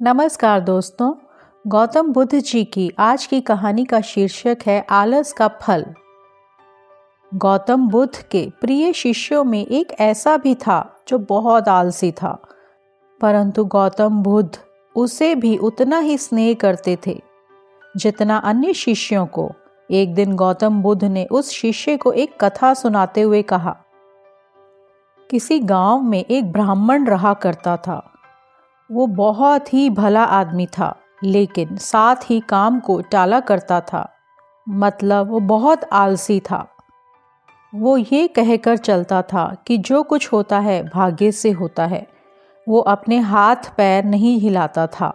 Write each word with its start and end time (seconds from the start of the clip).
नमस्कार 0.00 0.60
दोस्तों, 0.60 1.12
गौतम 1.66 2.08
बुद्ध 2.12 2.38
जी 2.38 2.64
की 2.64 2.90
आज 2.98 3.24
की 3.26 3.40
कहानी 3.40 3.84
का 3.84 4.00
शीर्षक 4.00 4.58
है 4.66 4.86
आलस 4.90 5.32
का 5.32 5.46
फल। 5.48 5.84
गौतम 7.32 7.88
बुद्ध 7.88 8.22
के 8.22 8.52
प्रिय 8.60 8.92
शिष्यों 8.92 9.44
में 9.44 9.66
एक 9.66 9.92
ऐसा 10.00 10.36
भी 10.36 10.54
था 10.54 10.78
जो 11.08 11.18
बहुत 11.18 11.68
आलसी 11.68 12.10
था। 12.12 12.42
परंतु 13.20 13.64
गौतम 13.64 14.22
बुद्ध 14.22 14.58
उसे 14.96 15.34
भी 15.34 15.56
उतना 15.56 15.98
ही 15.98 16.18
स्नेह 16.18 16.54
करते 16.54 16.98
थे, 17.06 17.20
जितना 17.96 18.36
अन्य 18.36 18.72
शिष्यों 18.72 19.26
को। 19.26 19.50
एक 19.90 20.14
दिन 20.14 20.36
गौतम 20.36 20.82
बुद्ध 20.82 21.04
ने 21.04 21.26
उस 21.30 21.50
शिष्य 21.50 21.96
को 21.96 22.12
एक 22.12 22.36
कथा 22.40 22.74
सुनाते 22.74 23.20
हुए 23.20 23.42
कहा, 23.42 23.76
किसी 25.30 25.58
गाँव 25.60 26.02
में 26.02 26.24
एक 26.24 26.52
ब्राह्मण 26.52 27.06
रहा 27.06 27.34
करता 27.34 27.76
था। 27.76 28.12
वो 28.90 29.06
बहुत 29.06 29.72
ही 29.74 29.88
भला 29.90 30.24
आदमी 30.24 30.66
था, 30.66 30.94
लेकिन 31.24 31.76
साथ 31.76 32.30
ही 32.30 32.40
काम 32.40 32.80
को 32.80 33.00
टाला 33.00 33.40
करता 33.40 33.80
था। 33.80 34.08
मतलब 34.66 35.30
वो 35.30 35.40
बहुत 35.40 35.84
आलसी 35.92 36.40
था। 36.40 36.66
वो 37.72 37.96
ये 37.96 38.26
कहकर 38.28 38.76
चलता 38.76 39.22
था 39.22 39.56
कि 39.66 39.78
जो 39.78 40.02
कुछ 40.02 40.32
होता 40.32 40.58
है 40.58 40.82
भाग्य 40.84 41.32
से 41.32 41.50
होता 41.50 41.86
है। 41.86 42.06
वो 42.66 42.80
अपने 42.80 43.18
हाथ 43.18 43.70
पैर 43.76 44.04
नहीं 44.04 44.38
हिलाता 44.40 44.86
था। 44.86 45.12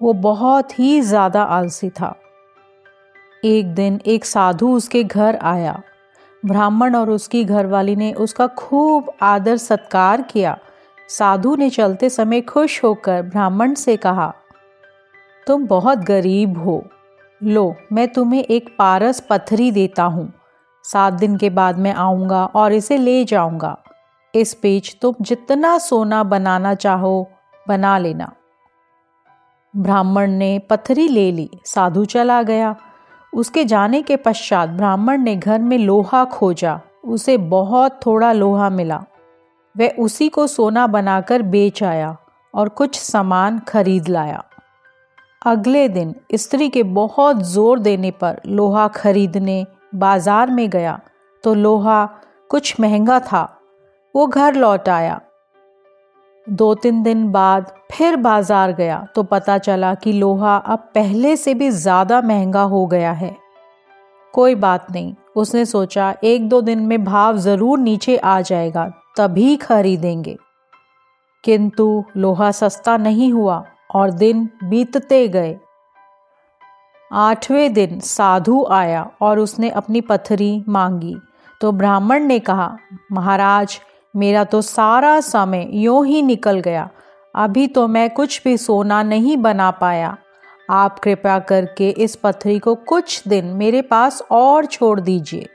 वो 0.00 0.12
बहुत 0.12 0.78
ही 0.78 1.00
ज़्यादा 1.00 1.42
आलसी 1.42 1.90
था। 1.90 2.14
एक 3.44 3.74
दिन 3.74 4.00
एक 4.06 4.24
साधु 4.24 4.68
उसके 4.68 5.04
घर 5.04 5.36
आया। 5.36 5.80
ब्राह्मण 6.42 6.94
और 6.94 7.10
उसकी 7.10 7.44
घरवाली 7.44 7.96
ने 7.96 8.12
उसका 8.12 8.46
खूब 8.46 9.12
आदर 9.22 9.56
सत्कार 9.56 10.22
किया। 10.22 10.58
साधु 11.08 11.56
ने 11.56 11.70
चलते 11.70 12.10
समय 12.10 12.40
खुश 12.40 12.84
होकर 12.84 13.22
ब्राह्मण 13.22 13.74
से 13.74 13.96
कहा, 13.96 14.34
तुम 15.46 15.66
बहुत 15.66 15.98
गरीब 15.98 16.58
हो। 16.58 16.84
लो, 17.42 17.74
मैं 17.92 18.08
तुम्हें 18.08 18.44
एक 18.44 18.76
पारस 18.78 19.20
पत्थरी 19.20 19.70
देता 19.70 20.02
हूँ। 20.02 20.32
सात 20.84 21.12
दिन 21.12 21.36
के 21.36 21.50
बाद 21.50 21.78
मैं 21.78 21.94
आऊँगा 21.94 22.44
और 22.44 22.72
इसे 22.72 22.96
ले 22.96 23.24
जाऊँगा। 23.24 23.78
इस 24.34 24.54
पेज 24.54 24.96
तुम 25.00 25.14
जितना 25.20 25.78
सोना 25.78 26.22
बनाना 26.24 26.74
चाहो, 26.74 27.30
बना 27.68 27.98
लेना 27.98 28.32
ब्राह्मण 29.76 30.30
ने 30.30 30.58
पत्थरी 30.58 31.08
ले 31.08 31.32
ली। 31.32 31.50
साधु 31.64 32.04
चला 32.04 32.42
गया। 32.42 32.76
उसके 33.32 33.64
जाने 33.64 34.02
के 34.02 34.16
पश्चात 34.16 34.68
ब्राह्मण 34.68 35.18
ने 35.18 35.36
घर 35.36 35.58
में 35.58 35.78
लोहा 35.78 36.24
खोजा। 36.24 36.80
उसे 37.04 37.36
बहुत 37.38 38.00
थोड़ा 38.06 38.32
लोहा 38.32 38.68
मिला। 38.70 39.04
वह 39.74 39.94
उसी 39.98 40.28
को 40.28 40.46
सोना 40.46 40.86
बनाकर 40.88 41.42
बेच 41.44 41.82
आया 41.84 42.16
और 42.54 42.68
कुछ 42.70 42.98
सामान 43.00 43.58
खरीद 43.68 44.08
लाया। 44.08 44.42
अगले 45.42 45.88
दिन 45.88 46.14
स्त्री 46.34 46.68
के 46.68 46.82
बहुत 46.82 47.42
ज़ोर 47.44 47.78
देने 47.80 48.10
पर 48.12 48.40
लोहा 48.48 48.86
खरीदने 48.90 49.64
बाज़ार 49.96 50.50
में 50.50 50.68
गया 50.70 51.00
तो 51.44 51.54
लोहा 51.54 52.04
कुछ 52.50 52.80
महँगा 52.80 53.18
था, 53.22 53.42
वो 54.14 54.26
घर 54.26 54.54
लौट 54.54 54.88
आया। 54.90 55.20
दो 56.46 56.74
तीन 56.74 57.02
दिन 57.02 57.26
बाद 57.32 57.72
फिर 57.92 58.16
बाज़ार 58.18 58.72
गया 58.74 59.06
तो 59.14 59.22
पता 59.24 59.58
चला 59.58 59.94
कि 59.94 60.12
लोहा 60.12 60.56
अब 60.56 60.88
पहले 60.94 61.36
से 61.36 61.54
भी 61.54 61.70
ज़्यादा 61.70 62.20
महँगा 62.22 62.62
हो 62.64 62.86
गया 62.86 63.12
है। 63.12 63.36
कोई 64.34 64.54
बात 64.56 64.90
नहीं, 64.90 65.14
उसने 65.36 65.64
सोचा 65.66 66.14
एक 66.24 66.48
दो 66.48 66.60
दिन 66.62 66.80
में 66.80 67.04
भाव 67.04 67.38
ज़रूर 67.38 67.78
नीचे 67.78 68.16
आ 68.16 68.40
जाएगा 68.42 68.90
तभी 69.16 69.56
खरीदेंगे। 69.56 70.38
किंतु 71.44 72.04
लोहा 72.16 72.50
सस्ता 72.50 72.96
नहीं 72.96 73.32
हुआ 73.32 73.64
और 73.94 74.10
दिन 74.10 74.48
बीतते 74.64 75.28
गए। 75.28 75.58
आठवें 77.12 77.72
दिन 77.72 78.00
साधु 78.00 78.66
आया 78.70 79.10
और 79.20 79.38
उसने 79.38 79.70
अपनी 79.70 80.00
पथरी 80.00 80.64
मांगी। 80.68 81.16
तो 81.60 81.72
ब्राह्मण 81.72 82.22
ने 82.22 82.38
कहा, 82.38 82.76
महाराज, 83.12 83.80
मेरा 84.16 84.44
तो 84.44 84.62
सारा 84.62 85.20
समय 85.20 85.68
यूँ 85.70 86.06
ही 86.06 86.22
निकल 86.22 86.60
गया। 86.60 86.90
अभी 87.34 87.66
तो 87.66 87.88
मैं 87.88 88.10
कुछ 88.10 88.44
भी 88.44 88.56
सोना 88.56 89.02
नहीं 89.02 89.36
बना 89.36 89.70
पाया। 89.70 90.16
आप 90.70 90.98
कृपया 90.98 91.38
करके 91.38 91.90
इस 91.90 92.16
पथरी 92.16 92.58
को 92.58 92.74
कुछ 92.74 93.28
दिन 93.28 93.44
मेरे 93.44 93.82
पास 93.82 94.22
और 94.30 94.66
छोड़ 94.66 95.00
दीजिए। 95.00 95.48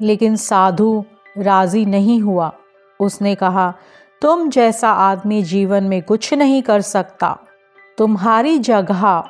लेकिन 0.00 0.36
साधु 0.36 1.04
राज़ी 1.38 1.84
नहीं 1.86 2.20
हुआ। 2.20 2.52
उसने 3.00 3.34
कहा, 3.34 3.72
तुम 4.22 4.48
जैसा 4.48 4.90
आदमी 4.90 5.42
जीवन 5.42 5.84
में 5.84 6.02
कुछ 6.02 6.32
नहीं 6.34 6.62
कर 6.62 6.80
सकता। 6.80 7.36
तुम्हारी 7.98 8.58
जगह 8.58 9.24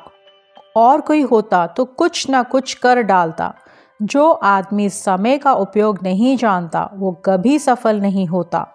और 0.75 1.01
कोई 1.01 1.21
होता 1.21 1.65
तो 1.67 1.85
कुछ 1.85 2.29
ना 2.29 2.43
कुछ 2.43 2.73
कर 2.73 3.01
डालता। 3.01 3.53
जो 4.01 4.31
आदमी 4.31 4.89
समय 4.89 5.37
का 5.37 5.53
उपयोग 5.53 5.99
नहीं 6.03 6.35
जानता, 6.37 6.89
वो 6.93 7.11
कभी 7.25 7.57
सफल 7.59 7.99
नहीं 8.01 8.27
होता। 8.27 8.67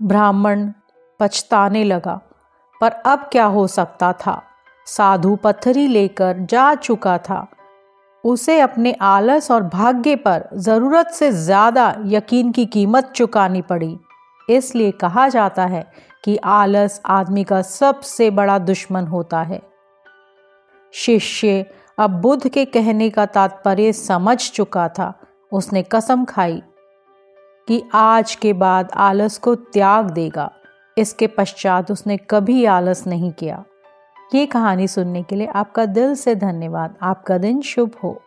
ब्राह्मण 0.00 0.70
पछताने 1.20 1.84
लगा, 1.84 2.20
पर 2.80 2.90
अब 2.90 3.28
क्या 3.32 3.44
हो 3.44 3.66
सकता 3.66 4.12
था? 4.12 4.42
साधु 4.86 5.36
पत्थरी 5.36 5.86
लेकर 5.86 6.36
जा 6.40 6.74
चुका 6.74 7.18
था। 7.18 7.46
उसे 8.26 8.58
अपने 8.60 8.92
आलस 9.02 9.50
और 9.50 9.62
भाग्य 9.64 10.16
पर 10.16 10.48
ज़रूरत 10.56 11.10
से 11.10 11.30
ज़्यादा 11.32 11.94
यकीन 12.06 12.50
की 12.52 12.64
कीमत 12.66 13.12
चुकानी 13.16 13.62
पड़ी। 13.62 13.96
इसलिए 14.48 14.90
कहा 14.90 15.28
जाता 15.28 15.66
है 15.66 15.84
कि 16.24 16.36
आलस 16.36 17.00
आदमी 17.06 17.44
का 17.44 17.60
सबसे 17.62 18.30
बड़ा 18.30 18.58
दुश्मन 18.60 19.06
होता 19.06 19.42
है। 19.42 19.60
शिष्य 20.94 21.64
अब 21.98 22.20
बुद्ध 22.20 22.48
के 22.48 22.64
कहने 22.64 23.10
का 23.10 23.26
तात्पर्य 23.26 23.92
समझ 23.92 24.38
चुका 24.50 24.88
था। 24.88 25.12
उसने 25.52 25.82
कसम 25.82 26.24
खाई 26.24 26.60
कि 27.68 27.82
आज 27.94 28.34
के 28.34 28.52
बाद 28.52 28.90
आलस 28.94 29.38
को 29.38 29.54
त्याग 29.54 30.10
देगा। 30.10 30.50
इसके 30.96 31.26
पश्चात 31.28 31.90
उसने 31.90 32.16
कभी 32.30 32.64
आलस 32.64 33.06
नहीं 33.06 33.32
किया। 33.32 33.64
ये 34.34 34.46
कहानी 34.46 34.88
सुनने 34.88 35.22
के 35.22 35.36
लिए 35.36 35.46
आपका 35.46 35.86
दिल 35.86 36.14
से 36.14 36.34
धन्यवाद। 36.34 36.94
आपका 37.02 37.38
दिन 37.38 37.60
शुभ 37.60 37.90
हो। 38.04 38.22